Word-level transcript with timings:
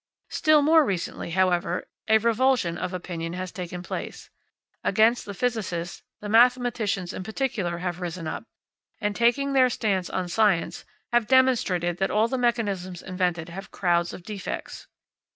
Still 0.31 0.63
more 0.63 0.83
recently, 0.83 1.29
however, 1.29 1.85
a 2.07 2.17
revulsion 2.17 2.75
of 2.75 2.91
opinion 2.91 3.33
has 3.33 3.51
taken 3.51 3.83
place. 3.83 4.31
Against 4.83 5.27
the 5.27 5.33
physicists, 5.35 6.01
the 6.21 6.27
mathematicians 6.27 7.13
in 7.13 7.21
particular 7.21 7.77
have 7.77 8.01
risen 8.01 8.25
up, 8.25 8.45
and 8.99 9.15
taking 9.15 9.53
their 9.53 9.69
stand 9.69 10.09
on 10.09 10.27
science, 10.27 10.85
have 11.13 11.27
demonstrated 11.27 11.97
that 11.97 12.09
all 12.09 12.27
the 12.27 12.39
mechanisms 12.39 13.03
invented 13.03 13.49
have 13.49 13.69
crowds 13.69 14.11
of 14.11 14.23
defects. 14.23 14.87